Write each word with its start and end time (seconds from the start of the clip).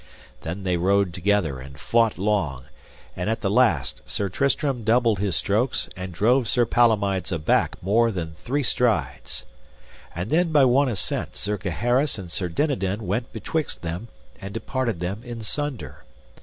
Then 0.41 0.63
they 0.63 0.77
rode 0.77 1.13
together 1.13 1.59
and 1.59 1.79
fought 1.79 2.17
long, 2.17 2.63
and 3.15 3.29
at 3.29 3.41
the 3.41 3.51
last 3.51 4.01
Sir 4.07 4.29
Tristram 4.29 4.83
doubled 4.83 5.19
his 5.19 5.35
strokes, 5.35 5.89
and 5.95 6.11
drove 6.11 6.47
Sir 6.47 6.65
Palomides 6.65 7.31
aback 7.31 7.75
more 7.83 8.09
than 8.09 8.31
three 8.33 8.63
strides. 8.63 9.45
And 10.15 10.31
then 10.31 10.51
by 10.51 10.65
one 10.65 10.89
assent 10.89 11.35
Sir 11.35 11.55
Gaheris 11.59 12.17
and 12.17 12.31
Sir 12.31 12.49
Dinadan 12.49 13.05
went 13.05 13.31
betwixt 13.31 13.83
them, 13.83 14.07
and 14.41 14.55
departed 14.55 15.01
them 15.01 15.21
in 15.23 15.43
sunder. 15.43 16.03